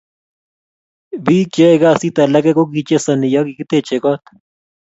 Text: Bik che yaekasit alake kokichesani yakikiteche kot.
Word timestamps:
Bik 1.23 1.47
che 1.53 1.63
yaekasit 1.69 2.15
alake 2.23 2.51
kokichesani 2.55 3.27
yakikiteche 3.33 3.95
kot. 4.03 4.21